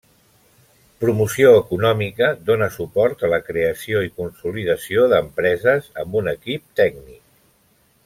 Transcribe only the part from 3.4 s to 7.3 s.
creació i consolidació d'empreses amb un equip tècnic.